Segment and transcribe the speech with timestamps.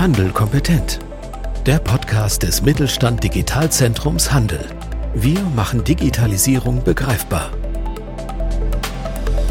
[0.00, 0.98] Handel kompetent.
[1.66, 4.64] Der Podcast des Mittelstand Digitalzentrums Handel.
[5.14, 7.50] Wir machen Digitalisierung begreifbar.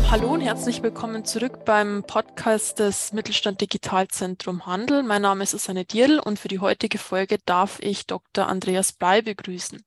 [0.10, 5.04] Hallo und herzlich willkommen zurück beim Podcast des Mittelstand Digitalzentrum Handel.
[5.04, 8.48] Mein Name ist Susanne Dierl und für die heutige Folge darf ich Dr.
[8.48, 9.84] Andreas Blei begrüßen.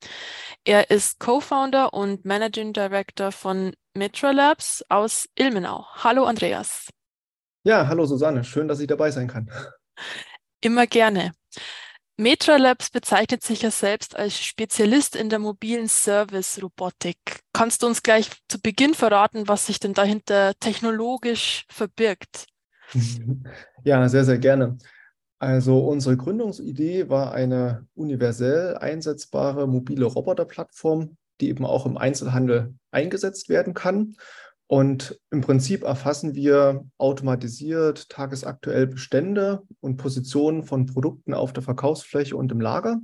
[0.62, 5.86] Er ist Co-Founder und Managing Director von Metra Labs aus Ilmenau.
[5.96, 6.88] Hallo Andreas.
[7.64, 9.50] Ja, hallo Susanne, schön, dass ich dabei sein kann.
[10.62, 11.32] Immer gerne.
[12.16, 17.16] Metra Labs bezeichnet sich ja selbst als Spezialist in der mobilen Service-Robotik.
[17.52, 22.46] Kannst du uns gleich zu Beginn verraten, was sich denn dahinter technologisch verbirgt?
[23.84, 24.78] Ja, sehr, sehr gerne.
[25.40, 33.48] Also unsere Gründungsidee war eine universell einsetzbare mobile Roboterplattform, die eben auch im Einzelhandel eingesetzt
[33.48, 34.14] werden kann.
[34.72, 42.38] Und im Prinzip erfassen wir automatisiert tagesaktuell Bestände und Positionen von Produkten auf der Verkaufsfläche
[42.38, 42.98] und im Lager.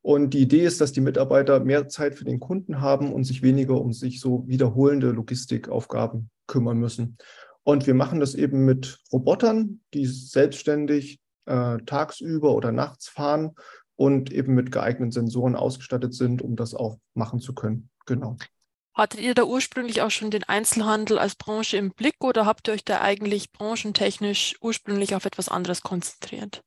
[0.00, 3.42] Und die Idee ist, dass die Mitarbeiter mehr Zeit für den Kunden haben und sich
[3.42, 7.18] weniger um sich so wiederholende Logistikaufgaben kümmern müssen.
[7.64, 13.56] Und wir machen das eben mit Robotern, die selbstständig äh, tagsüber oder nachts fahren
[13.96, 17.90] und eben mit geeigneten Sensoren ausgestattet sind, um das auch machen zu können.
[18.06, 18.36] Genau.
[18.94, 22.74] Hattet ihr da ursprünglich auch schon den Einzelhandel als Branche im Blick oder habt ihr
[22.74, 26.62] euch da eigentlich branchentechnisch ursprünglich auf etwas anderes konzentriert?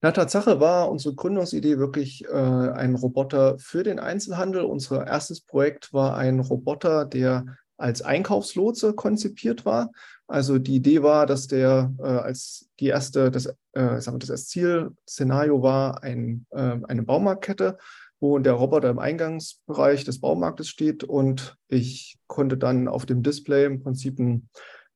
[0.00, 4.62] Na, Tatsache war unsere Gründungsidee wirklich äh, ein Roboter für den Einzelhandel.
[4.62, 7.44] Unser erstes Projekt war ein Roboter, der
[7.76, 9.90] als Einkaufslotse konzipiert war.
[10.28, 14.46] Also die Idee war, dass der äh, als die erste, das, äh, sagen wir, das
[14.46, 17.78] Zielszenario war, ein, äh, eine Baumarktkette
[18.20, 23.66] wo der Roboter im Eingangsbereich des Baumarktes steht und ich konnte dann auf dem Display
[23.66, 24.48] im Prinzip ein,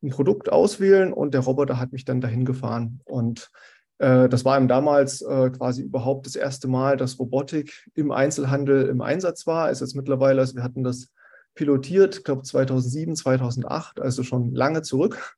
[0.03, 3.01] ein Produkt auswählen und der Roboter hat mich dann dahin gefahren.
[3.05, 3.51] Und
[3.99, 8.89] äh, das war ihm damals äh, quasi überhaupt das erste Mal, dass Robotik im Einzelhandel
[8.89, 9.71] im Einsatz war.
[9.71, 11.13] Es ist jetzt mittlerweile, also wir hatten das
[11.55, 15.37] pilotiert, ich glaube 2007, 2008, also schon lange zurück.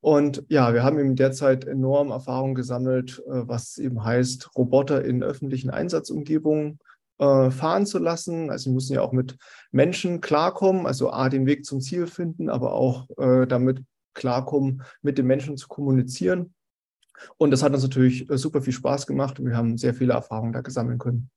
[0.00, 5.22] Und ja, wir haben eben derzeit enorm Erfahrung gesammelt, äh, was eben heißt, Roboter in
[5.22, 6.78] öffentlichen Einsatzumgebungen
[7.18, 8.50] äh, fahren zu lassen.
[8.50, 9.36] Also sie müssen ja auch mit
[9.70, 13.82] Menschen klarkommen, also A, den Weg zum Ziel finden, aber auch äh, damit
[14.14, 16.54] klarkommen, mit den Menschen zu kommunizieren.
[17.38, 20.12] Und das hat uns natürlich äh, super viel Spaß gemacht und wir haben sehr viele
[20.12, 21.30] Erfahrungen da gesammeln können.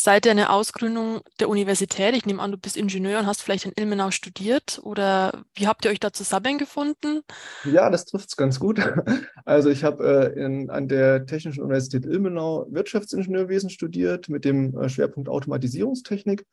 [0.00, 3.72] Seit deiner Ausgründung der Universität, ich nehme an, du bist Ingenieur und hast vielleicht in
[3.74, 7.22] Ilmenau studiert oder wie habt ihr euch da zusammengefunden?
[7.64, 8.78] Ja, das trifft es ganz gut.
[9.44, 15.28] Also ich habe äh, an der Technischen Universität Ilmenau Wirtschaftsingenieurwesen studiert mit dem äh, Schwerpunkt
[15.28, 16.46] Automatisierungstechnik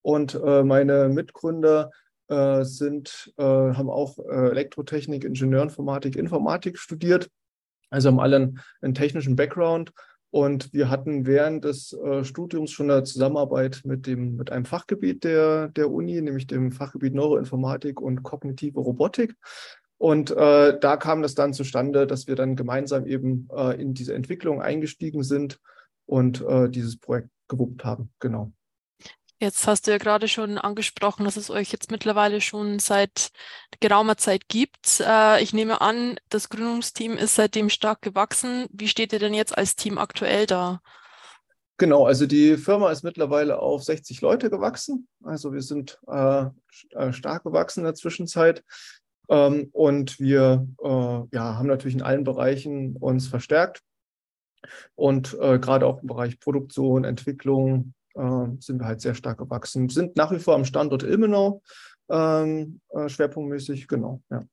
[0.00, 1.90] und äh, meine Mitgründer
[2.28, 7.28] äh, sind, äh, haben auch äh, Elektrotechnik, Ingenieurinformatik, Informatik studiert.
[7.90, 9.92] Also haben alle einen, einen technischen Background
[10.36, 15.24] und wir hatten während des äh, Studiums schon eine Zusammenarbeit mit, dem, mit einem Fachgebiet
[15.24, 19.34] der, der Uni, nämlich dem Fachgebiet Neuroinformatik und kognitive Robotik.
[19.96, 24.12] Und äh, da kam das dann zustande, dass wir dann gemeinsam eben äh, in diese
[24.12, 25.58] Entwicklung eingestiegen sind
[26.04, 28.10] und äh, dieses Projekt gewuppt haben.
[28.20, 28.52] Genau.
[29.38, 33.30] Jetzt hast du ja gerade schon angesprochen, dass es euch jetzt mittlerweile schon seit
[33.80, 35.00] geraumer Zeit gibt.
[35.00, 38.66] Äh, ich nehme an, das Gründungsteam ist seitdem stark gewachsen.
[38.70, 40.80] Wie steht ihr denn jetzt als Team aktuell da?
[41.76, 45.06] Genau, also die Firma ist mittlerweile auf 60 Leute gewachsen.
[45.22, 46.46] Also wir sind äh,
[46.92, 48.64] äh, stark gewachsen in der Zwischenzeit.
[49.28, 53.82] Ähm, und wir äh, ja, haben natürlich in allen Bereichen uns verstärkt.
[54.94, 59.88] Und äh, gerade auch im Bereich Produktion, Entwicklung, äh, sind wir halt sehr stark gewachsen.
[59.88, 61.62] Sind nach wie vor am Standort Ilmenau
[62.08, 64.44] ähm, äh, schwerpunktmäßig, genau, ja.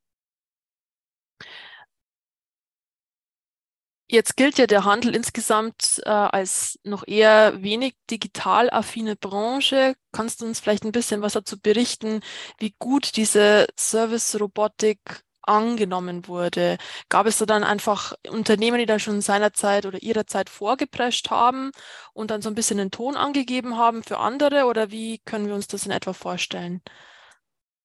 [4.13, 9.95] Jetzt gilt ja der Handel insgesamt äh, als noch eher wenig digital affine Branche.
[10.11, 12.19] Kannst du uns vielleicht ein bisschen was dazu berichten,
[12.59, 14.99] wie gut diese Service-Robotik
[15.43, 16.77] angenommen wurde.
[17.09, 21.71] Gab es da dann einfach Unternehmen, die dann schon seinerzeit oder ihrer Zeit vorgeprescht haben
[22.13, 25.55] und dann so ein bisschen den Ton angegeben haben für andere oder wie können wir
[25.55, 26.81] uns das in etwa vorstellen?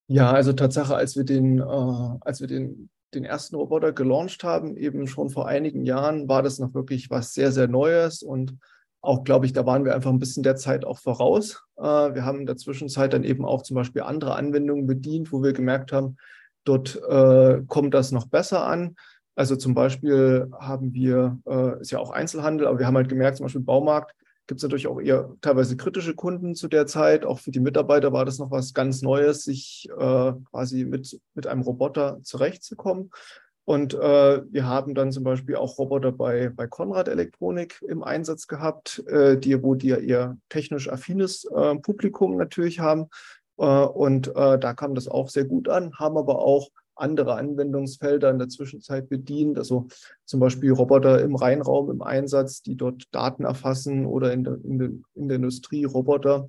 [0.07, 4.75] Ja, also Tatsache, als wir den, äh, als wir den, den ersten Roboter gelauncht haben,
[4.75, 8.57] eben schon vor einigen Jahren, war das noch wirklich was sehr, sehr Neues und
[9.01, 11.63] auch, glaube ich, da waren wir einfach ein bisschen der Zeit auch voraus.
[11.77, 15.41] Äh, wir haben in der Zwischenzeit dann eben auch zum Beispiel andere Anwendungen bedient, wo
[15.41, 16.17] wir gemerkt haben,
[16.63, 18.95] Dort äh, kommt das noch besser an.
[19.35, 23.37] Also zum Beispiel haben wir, äh, ist ja auch Einzelhandel, aber wir haben halt gemerkt,
[23.37, 24.13] zum Beispiel Baumarkt,
[24.47, 27.23] gibt es natürlich auch eher teilweise kritische Kunden zu der Zeit.
[27.23, 31.45] Auch für die Mitarbeiter war das noch was ganz Neues, sich äh, quasi mit, mit
[31.45, 33.11] einem Roboter zurechtzukommen.
[33.69, 38.47] Und äh, wir haben dann zum Beispiel auch Roboter bei, bei Konrad Elektronik im Einsatz
[38.47, 43.09] gehabt, äh, die, wo die ja eher technisch affines äh, Publikum natürlich haben.
[43.59, 48.29] Äh, und äh, da kam das auch sehr gut an, haben aber auch andere Anwendungsfelder
[48.29, 49.57] in der Zwischenzeit bedient.
[49.57, 49.87] Also
[50.25, 54.79] zum Beispiel Roboter im Rheinraum im Einsatz, die dort Daten erfassen oder in der, in
[54.79, 56.47] der, in der Industrie Roboter.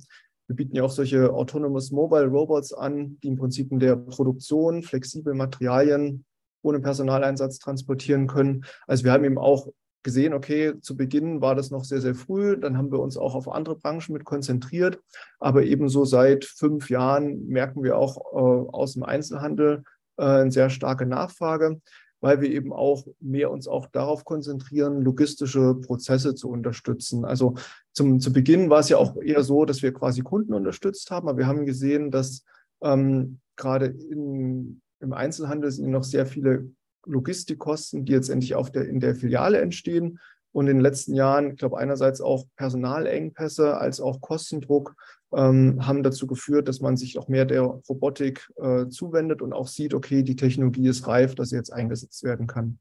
[0.49, 4.83] Wir bieten ja auch solche Autonomous Mobile Robots an, die im Prinzip in der Produktion
[4.83, 6.25] flexibel Materialien
[6.63, 8.65] ohne Personaleinsatz transportieren können.
[8.87, 9.69] Also wir haben eben auch
[10.03, 12.57] gesehen, okay, zu Beginn war das noch sehr, sehr früh.
[12.57, 15.01] Dann haben wir uns auch auf andere Branchen mit konzentriert.
[15.39, 19.85] Aber ebenso seit fünf Jahren merken wir auch äh, aus dem Einzelhandel
[20.17, 21.81] äh, eine sehr starke Nachfrage,
[22.21, 27.25] weil wir eben auch mehr uns auch darauf konzentrieren, logistische Prozesse zu unterstützen.
[27.25, 27.55] Also
[27.93, 31.29] zum, zu Beginn war es ja auch eher so, dass wir quasi Kunden unterstützt haben.
[31.29, 32.45] Aber wir haben gesehen, dass
[32.83, 36.71] ähm, gerade in im Einzelhandel sind noch sehr viele
[37.07, 40.19] Logistikkosten, die jetzt endlich auf der, in der Filiale entstehen.
[40.53, 44.97] Und in den letzten Jahren, ich glaube, einerseits auch Personalengpässe als auch Kostendruck
[45.33, 49.69] ähm, haben dazu geführt, dass man sich auch mehr der Robotik äh, zuwendet und auch
[49.69, 52.79] sieht, okay, die Technologie ist reif, dass sie jetzt eingesetzt werden kann.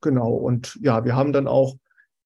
[0.00, 0.32] Genau.
[0.32, 1.76] Und ja, wir haben dann auch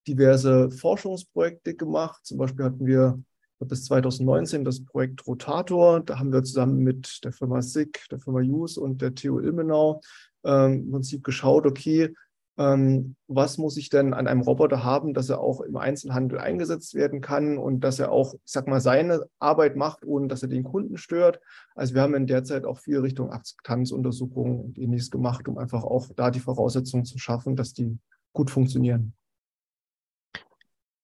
[0.07, 2.25] diverse Forschungsprojekte gemacht.
[2.25, 3.19] Zum Beispiel hatten wir
[3.61, 6.01] bis 2019 das Projekt Rotator.
[6.01, 10.01] Da haben wir zusammen mit der Firma SIG, der Firma JUS und der TU Ilmenau
[10.47, 12.15] ähm, im Prinzip geschaut, okay,
[12.59, 16.95] ähm, was muss ich denn an einem Roboter haben, dass er auch im Einzelhandel eingesetzt
[16.95, 20.49] werden kann und dass er auch, ich sag mal, seine Arbeit macht, ohne dass er
[20.49, 21.41] den Kunden stört.
[21.75, 25.85] Also wir haben in der Zeit auch viel Richtung Akzeptanzuntersuchungen und ähnliches gemacht, um einfach
[25.85, 27.99] auch da die Voraussetzungen zu schaffen, dass die
[28.33, 29.13] gut funktionieren.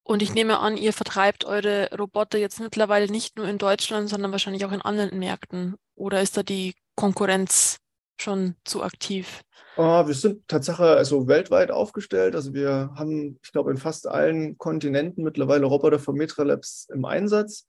[0.04, 4.32] Und ich nehme an, ihr vertreibt eure Roboter jetzt mittlerweile nicht nur in Deutschland, sondern
[4.32, 5.76] wahrscheinlich auch in anderen Märkten.
[5.94, 7.78] Oder ist da die Konkurrenz
[8.22, 9.42] schon zu aktiv?
[9.76, 12.34] Uh, wir sind Tatsache also weltweit aufgestellt.
[12.34, 17.04] Also wir haben, ich glaube, in fast allen Kontinenten mittlerweile Roboter von Metra Labs im
[17.04, 17.66] Einsatz.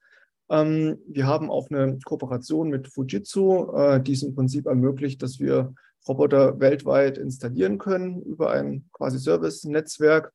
[0.50, 5.40] Ähm, wir haben auch eine Kooperation mit Fujitsu, äh, die es im Prinzip ermöglicht, dass
[5.40, 5.74] wir
[6.06, 10.32] Roboter weltweit installieren können über ein quasi Service-Netzwerk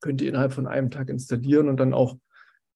[0.00, 2.16] könnt ihr innerhalb von einem Tag installieren und dann auch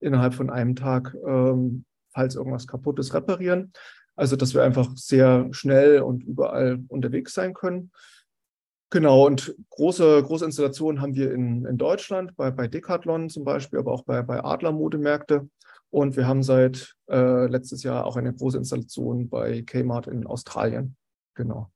[0.00, 3.73] innerhalb von einem Tag, ähm, falls irgendwas kaputt ist, reparieren.
[4.16, 7.90] Also, dass wir einfach sehr schnell und überall unterwegs sein können.
[8.90, 13.81] Genau, und große, große Installationen haben wir in, in Deutschland, bei, bei Decathlon zum Beispiel,
[13.81, 15.49] aber auch bei, bei Adler Modemärkte.
[15.90, 20.96] Und wir haben seit äh, letztes Jahr auch eine große Installation bei Kmart in Australien.
[21.34, 21.70] Genau.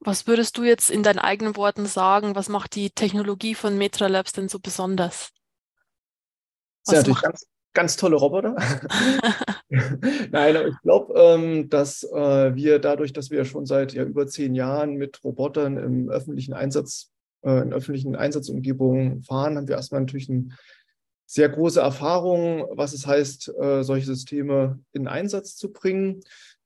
[0.00, 2.34] Was würdest du jetzt in deinen eigenen Worten sagen?
[2.34, 5.30] Was macht die Technologie von Metra Labs denn so besonders?
[6.86, 8.56] Was ja, natürlich ganz, ganz tolle Roboter.
[10.30, 14.26] Nein, aber ich glaube, ähm, dass äh, wir dadurch, dass wir schon seit ja, über
[14.26, 17.12] zehn Jahren mit Robotern im öffentlichen Einsatz,
[17.42, 20.48] äh, in öffentlichen Einsatzumgebungen fahren, haben wir erstmal natürlich eine
[21.26, 26.22] sehr große Erfahrung, was es heißt, äh, solche Systeme in Einsatz zu bringen.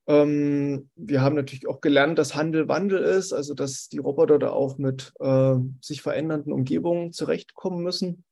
[0.06, 4.50] Ähm, wir haben natürlich auch gelernt, dass Handel Wandel ist, also dass die Roboter da
[4.50, 8.24] auch mit äh, sich verändernden Umgebungen zurechtkommen müssen.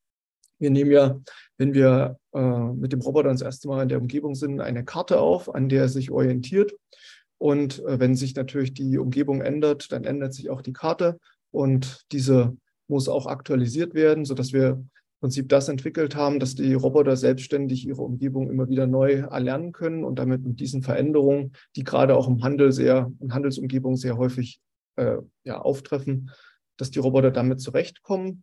[0.62, 1.20] Wir nehmen ja,
[1.58, 5.20] wenn wir äh, mit dem Roboter das erste Mal in der Umgebung sind, eine Karte
[5.20, 6.72] auf, an der er sich orientiert.
[7.38, 11.18] Und äh, wenn sich natürlich die Umgebung ändert, dann ändert sich auch die Karte
[11.50, 12.56] und diese
[12.88, 14.82] muss auch aktualisiert werden, sodass wir
[15.22, 20.02] Prinzip das entwickelt haben, dass die Roboter selbstständig ihre Umgebung immer wieder neu erlernen können
[20.02, 24.60] und damit mit diesen Veränderungen, die gerade auch im Handel sehr, in Handelsumgebungen sehr häufig
[24.96, 26.32] äh, ja, auftreffen,
[26.76, 28.42] dass die Roboter damit zurechtkommen.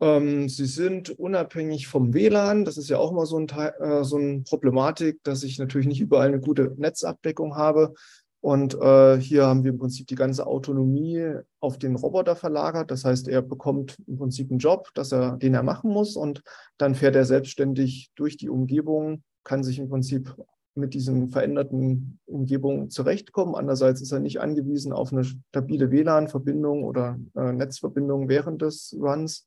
[0.00, 2.64] Ähm, sie sind unabhängig vom WLAN.
[2.64, 6.00] Das ist ja auch mal so, ein, äh, so eine Problematik, dass ich natürlich nicht
[6.00, 7.94] überall eine gute Netzabdeckung habe.
[8.40, 12.90] Und äh, hier haben wir im Prinzip die ganze Autonomie auf den Roboter verlagert.
[12.90, 16.14] Das heißt, er bekommt im Prinzip einen Job, dass er, den er machen muss.
[16.14, 16.42] Und
[16.78, 20.32] dann fährt er selbstständig durch die Umgebung, kann sich im Prinzip
[20.76, 23.54] mit diesen veränderten Umgebungen zurechtkommen.
[23.54, 29.46] Andererseits ist er nicht angewiesen auf eine stabile WLAN-Verbindung oder äh, Netzverbindung während des Runs.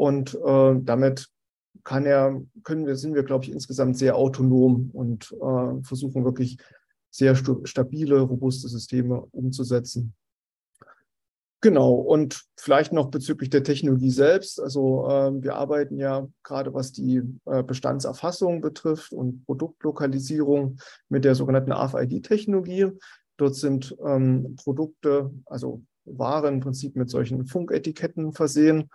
[0.00, 1.28] Und äh, damit
[1.84, 6.56] kann er, können wir, sind wir, glaube ich, insgesamt sehr autonom und äh, versuchen wirklich
[7.10, 10.14] sehr stabile, robuste Systeme umzusetzen.
[11.60, 14.58] Genau, und vielleicht noch bezüglich der Technologie selbst.
[14.58, 20.78] Also äh, wir arbeiten ja gerade was die äh, Bestandserfassung betrifft und Produktlokalisierung
[21.10, 22.86] mit der sogenannten RFID-Technologie.
[23.36, 28.88] Dort sind ähm, Produkte, also Waren im Prinzip mit solchen Funketiketten versehen.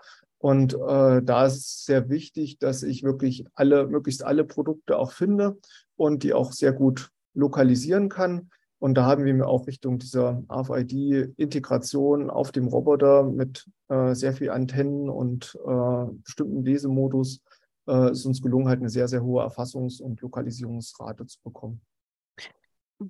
[0.45, 5.11] Und äh, da ist es sehr wichtig, dass ich wirklich alle, möglichst alle Produkte auch
[5.11, 5.57] finde
[5.95, 8.51] und die auch sehr gut lokalisieren kann.
[8.77, 14.51] Und da haben wir auch Richtung dieser RFID-Integration auf dem Roboter mit äh, sehr viel
[14.51, 17.41] Antennen und äh, bestimmten Lesemodus
[17.87, 21.81] äh, ist uns gelungen, halt eine sehr, sehr hohe Erfassungs- und Lokalisierungsrate zu bekommen.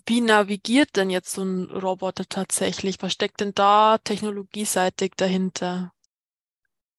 [0.05, 3.01] Wie navigiert denn jetzt so ein Roboter tatsächlich?
[3.01, 5.91] Was steckt denn da technologieseitig dahinter?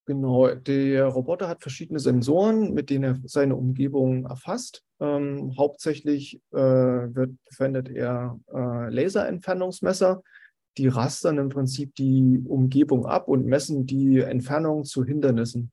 [0.07, 4.85] Genau, der Roboter hat verschiedene Sensoren, mit denen er seine Umgebung erfasst.
[5.01, 10.23] Ähm, hauptsächlich äh, wird, verwendet er äh, Laserentfernungsmesser.
[10.79, 15.73] Die rastern im Prinzip die Umgebung ab und messen die Entfernung zu Hindernissen.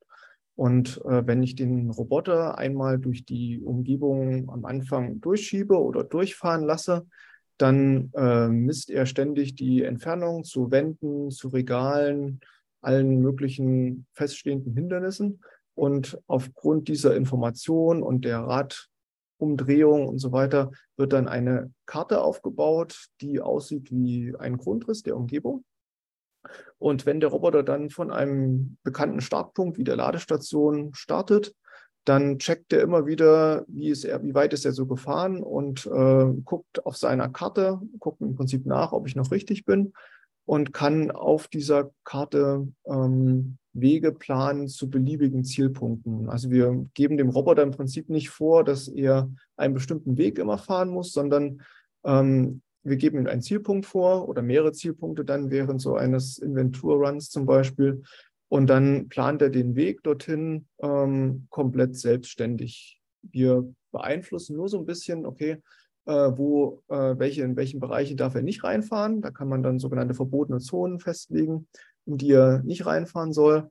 [0.56, 6.64] Und äh, wenn ich den Roboter einmal durch die Umgebung am Anfang durchschiebe oder durchfahren
[6.64, 7.06] lasse,
[7.58, 12.40] dann äh, misst er ständig die Entfernung zu Wänden, zu Regalen,
[12.84, 15.42] allen möglichen feststehenden Hindernissen.
[15.76, 18.40] Und aufgrund dieser Information und der
[19.40, 25.16] Radumdrehung und so weiter wird dann eine Karte aufgebaut, die aussieht wie ein Grundriss der
[25.16, 25.64] Umgebung.
[26.78, 31.56] Und wenn der Roboter dann von einem bekannten Startpunkt wie der Ladestation startet,
[32.06, 35.86] dann checkt er immer wieder, wie, ist er, wie weit ist er so gefahren und
[35.86, 39.94] äh, guckt auf seiner Karte, guckt im Prinzip nach, ob ich noch richtig bin
[40.46, 46.30] und kann auf dieser Karte ähm, Wege planen zu beliebigen Zielpunkten.
[46.30, 50.58] Also wir geben dem Roboter im Prinzip nicht vor, dass er einen bestimmten Weg immer
[50.58, 51.62] fahren muss, sondern
[52.04, 57.30] ähm, wir geben ihm einen Zielpunkt vor oder mehrere Zielpunkte dann während so eines Inventurruns
[57.30, 58.04] zum Beispiel.
[58.50, 63.00] Und dann plant er den Weg dorthin ähm, komplett selbstständig.
[63.24, 65.58] Wir beeinflussen nur so ein bisschen, okay,
[66.12, 69.22] wo, äh, welche, in welchen Bereichen darf er nicht reinfahren.
[69.22, 71.68] Da kann man dann sogenannte verbotene Zonen festlegen,
[72.06, 73.70] in die er nicht reinfahren soll.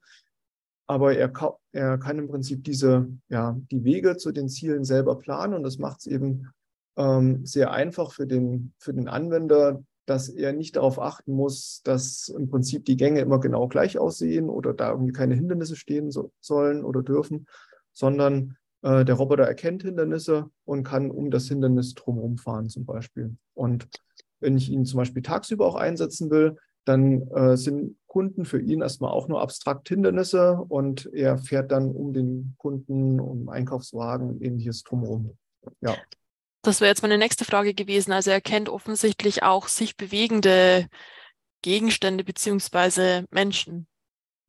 [0.87, 1.33] Aber er,
[1.73, 5.79] er kann im Prinzip diese, ja, die Wege zu den Zielen selber planen und das
[5.79, 6.49] macht es eben
[6.97, 12.29] ähm, sehr einfach für den, für den Anwender, dass er nicht darauf achten muss, dass
[12.29, 16.33] im Prinzip die Gänge immer genau gleich aussehen oder da irgendwie keine Hindernisse stehen so,
[16.41, 17.47] sollen oder dürfen,
[17.93, 23.37] sondern äh, der Roboter erkennt Hindernisse und kann um das Hindernis drumherum fahren zum Beispiel.
[23.55, 23.89] Und
[24.41, 28.83] wenn ich ihn zum Beispiel tagsüber auch einsetzen will, dann äh, sind Kunden für ihn
[28.83, 34.43] erstmal auch nur abstrakt Hindernisse und er fährt dann um den Kunden, um Einkaufswagen und
[34.43, 35.37] ähnliches drumherum.
[35.81, 35.97] Ja.
[36.63, 38.13] Das wäre jetzt meine nächste Frage gewesen.
[38.13, 40.89] Also er kennt offensichtlich auch sich bewegende
[41.63, 43.87] Gegenstände beziehungsweise Menschen.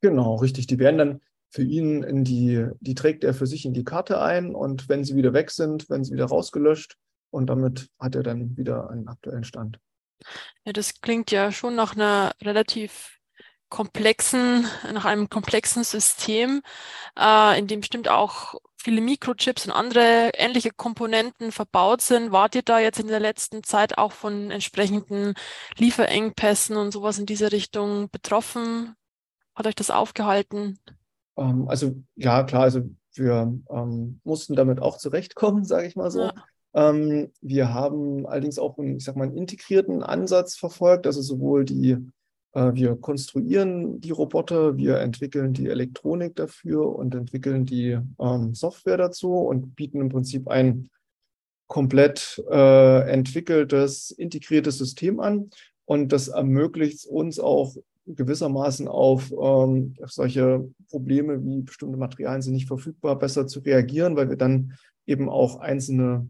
[0.00, 0.66] Genau, richtig.
[0.66, 1.20] Die werden dann
[1.54, 5.04] für ihn in die, die trägt er für sich in die Karte ein und wenn
[5.04, 6.96] sie wieder weg sind, werden sie wieder rausgelöscht
[7.30, 9.78] und damit hat er dann wieder einen aktuellen Stand.
[10.64, 13.20] Ja, das klingt ja schon nach einer relativ
[13.68, 16.60] komplexen, nach einem komplexen System,
[17.16, 22.32] äh, in dem bestimmt auch viele Mikrochips und andere ähnliche Komponenten verbaut sind.
[22.32, 25.34] Wart ihr da jetzt in der letzten Zeit auch von entsprechenden
[25.78, 28.96] Lieferengpässen und sowas in dieser Richtung betroffen?
[29.54, 30.80] Hat euch das aufgehalten?
[31.36, 32.82] Ähm, also ja, klar, also
[33.14, 36.22] wir ähm, mussten damit auch zurechtkommen, sage ich mal so.
[36.22, 36.34] Ja.
[36.74, 41.64] Ähm, wir haben allerdings auch einen, ich sag mal, einen integrierten Ansatz verfolgt, also sowohl
[41.64, 41.96] die,
[42.52, 48.96] äh, wir konstruieren die Roboter, wir entwickeln die Elektronik dafür und entwickeln die ähm, Software
[48.96, 50.90] dazu und bieten im Prinzip ein
[51.68, 55.50] komplett äh, entwickeltes, integriertes System an.
[55.86, 57.76] Und das ermöglicht uns auch
[58.06, 64.28] gewissermaßen auf ähm, solche Probleme wie bestimmte Materialien sind nicht verfügbar, besser zu reagieren, weil
[64.28, 64.74] wir dann
[65.06, 66.28] eben auch einzelne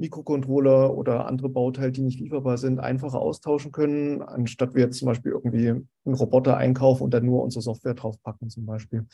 [0.00, 5.06] Mikrocontroller oder andere Bauteile, die nicht lieferbar sind, einfacher austauschen können, anstatt wir jetzt zum
[5.06, 9.06] Beispiel irgendwie einen Roboter einkaufen und dann nur unsere Software draufpacken zum Beispiel.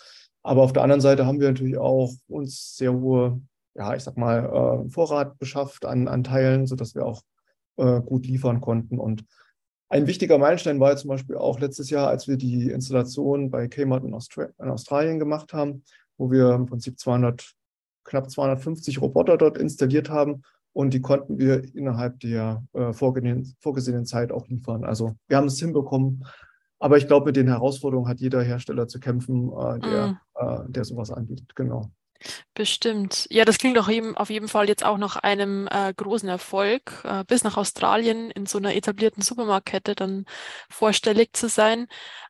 [0.43, 3.41] Aber auf der anderen Seite haben wir natürlich auch uns sehr hohe,
[3.75, 7.23] ja, ich sag mal, äh, Vorrat beschafft an, an Teilen, sodass wir auch
[7.77, 9.25] äh, gut liefern konnten und
[9.89, 14.05] ein wichtiger Meilenstein war zum Beispiel auch letztes Jahr, als wir die Installation bei Kmart
[14.05, 15.85] in, Austra in Australien gemacht haben,
[16.19, 17.53] wo wir im Prinzip 200,
[18.05, 24.07] knapp 250 Roboter dort installiert haben und die konnten wir innerhalb der äh, vorgesehenen, vorgesehenen
[24.07, 24.85] Zeit auch liefern.
[24.85, 26.27] Also wir haben es hinbekommen,
[26.79, 30.19] aber ich glaube, mit den Herausforderungen hat jeder Hersteller zu kämpfen, äh, der, mm.
[30.35, 31.55] äh, der sowas anbietet.
[31.55, 31.91] Genau.
[32.55, 33.27] Bestimmt.
[33.31, 37.03] Ja, das klingt auch eben, auf jeden Fall jetzt auch nach einem äh, großen Erfolg,
[37.05, 40.25] äh, bis nach Australien in so einer etablierten Supermarktkette dann
[40.71, 41.87] vorstellig zu sein.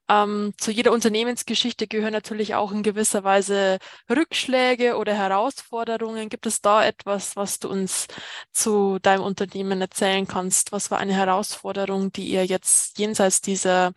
[0.08, 3.78] Ähm, zu jeder Unternehmensgeschichte gehören natürlich auch in gewisser Weise
[4.10, 6.28] Rückschläge oder Herausforderungen.
[6.28, 8.06] Gibt es da etwas, was du uns
[8.52, 10.72] zu deinem Unternehmen erzählen kannst?
[10.72, 13.92] Was war eine Herausforderung, die ihr jetzt jenseits dieser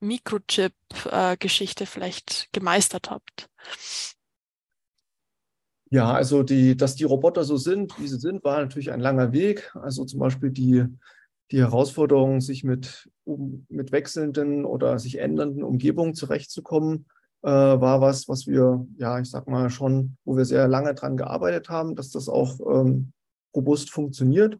[0.00, 3.48] Mikrochip-Geschichte äh, vielleicht gemeistert habt?
[5.92, 9.32] Ja, also die, dass die Roboter so sind, wie sie sind, war natürlich ein langer
[9.32, 9.76] Weg.
[9.76, 10.86] Also zum Beispiel die,
[11.50, 17.04] die Herausforderung, sich mit, um, mit wechselnden oder sich ändernden Umgebungen zurechtzukommen,
[17.42, 21.18] äh, war was, was wir, ja, ich sag mal schon, wo wir sehr lange dran
[21.18, 23.12] gearbeitet haben, dass das auch ähm,
[23.54, 24.58] robust funktioniert.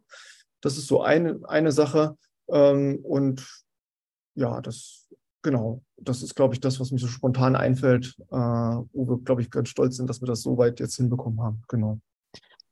[0.61, 2.15] Das ist so eine, eine Sache.
[2.47, 3.63] Ähm, und
[4.35, 5.02] ja, das,
[5.43, 9.41] genau, das ist, glaube ich, das, was mir so spontan einfällt, äh, wo wir, glaube
[9.41, 11.61] ich, ganz stolz sind, dass wir das so weit jetzt hinbekommen haben.
[11.67, 11.99] Genau.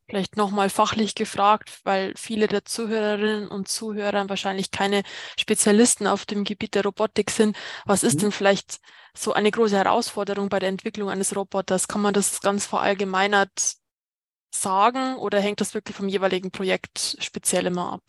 [0.07, 5.03] Vielleicht nochmal fachlich gefragt, weil viele der Zuhörerinnen und Zuhörer wahrscheinlich keine
[5.39, 7.55] Spezialisten auf dem Gebiet der Robotik sind.
[7.85, 8.19] Was ist mhm.
[8.19, 8.79] denn vielleicht
[9.15, 11.87] so eine große Herausforderung bei der Entwicklung eines Roboters?
[11.87, 13.77] Kann man das ganz verallgemeinert
[14.53, 18.03] sagen oder hängt das wirklich vom jeweiligen Projekt speziell immer ab?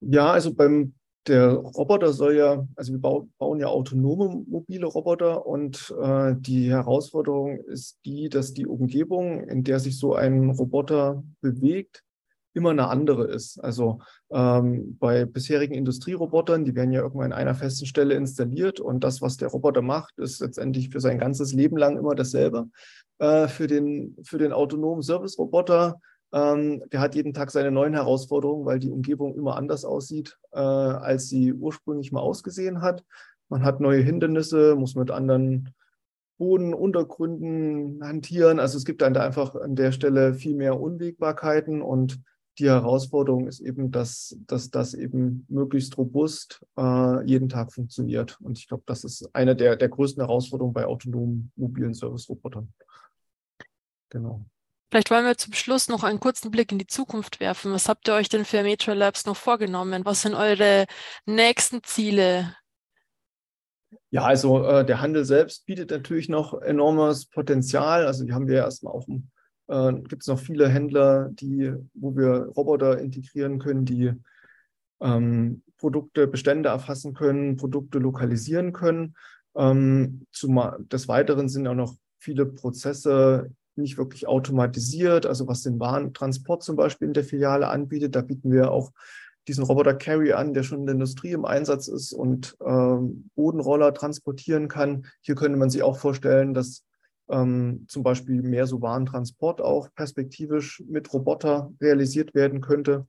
[0.00, 0.94] Ja, also beim
[1.26, 7.58] der Roboter soll ja, also wir bauen ja autonome mobile Roboter und äh, die Herausforderung
[7.64, 12.02] ist die, dass die Umgebung, in der sich so ein Roboter bewegt,
[12.52, 13.62] immer eine andere ist.
[13.62, 14.00] Also
[14.30, 19.22] ähm, bei bisherigen Industrierobotern, die werden ja irgendwann in einer festen Stelle installiert und das,
[19.22, 22.68] was der Roboter macht, ist letztendlich für sein ganzes Leben lang immer dasselbe.
[23.18, 26.00] Äh, für, den, für den autonomen Service-Roboter
[26.32, 30.58] ähm, der hat jeden Tag seine neuen Herausforderungen, weil die Umgebung immer anders aussieht, äh,
[30.58, 33.04] als sie ursprünglich mal ausgesehen hat.
[33.48, 35.74] Man hat neue Hindernisse, muss mit anderen
[36.38, 38.60] Bodenuntergründen hantieren.
[38.60, 42.22] Also es gibt dann da einfach an der Stelle viel mehr Unwägbarkeiten und
[42.58, 48.38] die Herausforderung ist eben, dass, dass das eben möglichst robust äh, jeden Tag funktioniert.
[48.40, 52.72] Und ich glaube, das ist eine der, der größten Herausforderungen bei autonomen mobilen Service-Robotern.
[54.10, 54.44] Genau.
[54.90, 57.72] Vielleicht wollen wir zum Schluss noch einen kurzen Blick in die Zukunft werfen.
[57.72, 60.04] Was habt ihr euch denn für Metro Labs noch vorgenommen?
[60.04, 60.86] Was sind eure
[61.26, 62.56] nächsten Ziele?
[64.10, 68.04] Ja, also äh, der Handel selbst bietet natürlich noch enormes Potenzial.
[68.04, 69.06] Also die haben wir erstmal auch,
[69.68, 74.12] äh, gibt es noch viele Händler, die, wo wir Roboter integrieren können, die
[75.00, 79.14] ähm, Produkte, Bestände erfassen können, Produkte lokalisieren können.
[79.54, 85.80] Ähm, zumal, des Weiteren sind auch noch viele Prozesse nicht wirklich automatisiert, also was den
[85.80, 88.14] Warentransport zum Beispiel in der Filiale anbietet.
[88.14, 88.92] Da bieten wir auch
[89.48, 93.94] diesen Roboter Carry an, der schon in der Industrie im Einsatz ist und ähm, Bodenroller
[93.94, 95.06] transportieren kann.
[95.22, 96.84] Hier könnte man sich auch vorstellen, dass
[97.30, 103.06] ähm, zum Beispiel mehr so Warentransport auch perspektivisch mit Roboter realisiert werden könnte.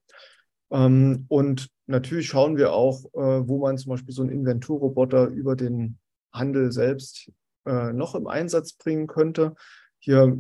[0.72, 5.56] Ähm, und natürlich schauen wir auch, äh, wo man zum Beispiel so einen Inventurroboter über
[5.56, 5.98] den
[6.32, 7.32] Handel selbst
[7.66, 9.56] äh, noch im Einsatz bringen könnte.
[10.02, 10.38] Hier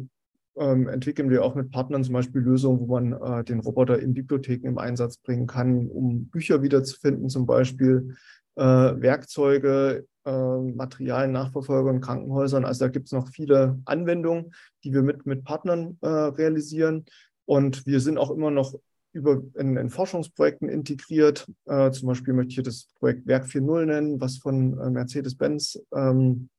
[0.58, 4.13] ähm, entwickeln wir auch mit Partnern zum Beispiel Lösungen, wo man äh, den Roboter in
[4.13, 8.15] Bibliotheken im Einsatz bringen kann, um Bücher wiederzufinden, zum Beispiel
[8.56, 12.65] äh, Werkzeuge, äh, Materialien, Nachverfolger in Krankenhäusern.
[12.65, 17.06] Also da gibt es noch viele Anwendungen, die wir mit, mit Partnern äh, realisieren.
[17.45, 18.76] Und wir sind auch immer noch
[19.13, 21.47] über in, in Forschungsprojekten integriert.
[21.65, 25.82] Äh, zum Beispiel möchte ich hier das Projekt Werk 4.0 nennen, was von äh, Mercedes-Benz
[25.93, 26.50] ähm,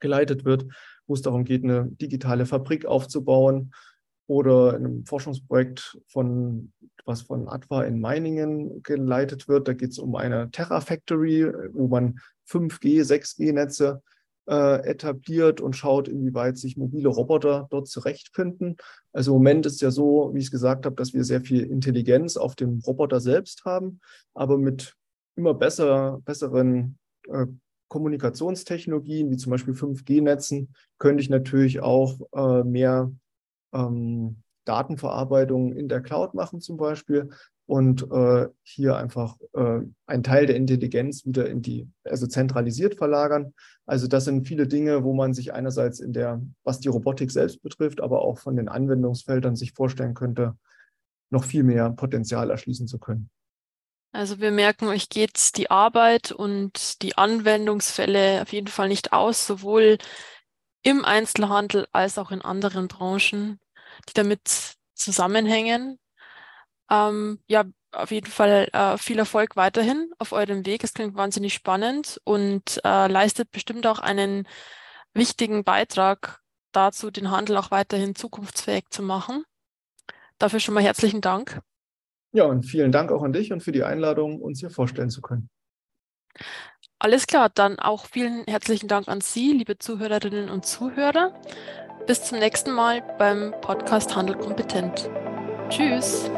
[0.00, 0.66] geleitet wird
[1.06, 3.72] wo es darum geht, eine digitale Fabrik aufzubauen
[4.26, 6.72] oder in einem Forschungsprojekt von
[7.04, 9.68] was von Adva in Meiningen geleitet wird.
[9.68, 14.02] Da geht es um eine Terra Factory, wo man 5G, 6G-Netze
[14.48, 18.76] äh, etabliert und schaut, inwieweit sich mobile Roboter dort zurechtfinden.
[19.12, 21.62] Also im Moment ist ja so, wie ich es gesagt habe, dass wir sehr viel
[21.62, 24.00] Intelligenz auf dem Roboter selbst haben,
[24.34, 24.96] aber mit
[25.36, 27.46] immer besser, besseren äh,
[27.88, 33.12] Kommunikationstechnologien, wie zum Beispiel 5G-Netzen, könnte ich natürlich auch äh, mehr
[33.72, 37.30] ähm, Datenverarbeitung in der Cloud machen zum Beispiel
[37.66, 43.54] und äh, hier einfach äh, einen Teil der Intelligenz wieder in die, also zentralisiert verlagern.
[43.86, 47.62] Also das sind viele Dinge, wo man sich einerseits in der, was die Robotik selbst
[47.62, 50.56] betrifft, aber auch von den Anwendungsfeldern sich vorstellen könnte,
[51.30, 53.30] noch viel mehr Potenzial erschließen zu können.
[54.16, 59.46] Also wir merken, euch geht die Arbeit und die Anwendungsfälle auf jeden Fall nicht aus,
[59.46, 59.98] sowohl
[60.82, 63.60] im Einzelhandel als auch in anderen Branchen,
[64.08, 65.98] die damit zusammenhängen.
[66.90, 70.82] Ähm, ja, auf jeden Fall äh, viel Erfolg weiterhin auf eurem Weg.
[70.82, 74.48] Es klingt wahnsinnig spannend und äh, leistet bestimmt auch einen
[75.12, 76.40] wichtigen Beitrag
[76.72, 79.44] dazu, den Handel auch weiterhin zukunftsfähig zu machen.
[80.38, 81.60] Dafür schon mal herzlichen Dank.
[82.32, 85.20] Ja, und vielen Dank auch an dich und für die Einladung, uns hier vorstellen zu
[85.22, 85.48] können.
[86.98, 91.34] Alles klar, dann auch vielen herzlichen Dank an Sie, liebe Zuhörerinnen und Zuhörer.
[92.06, 95.10] Bis zum nächsten Mal beim Podcast Handel kompetent.
[95.68, 96.30] Tschüss.